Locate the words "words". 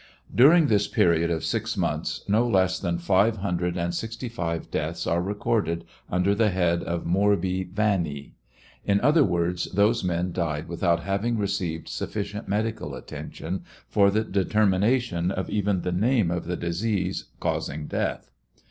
9.23-9.65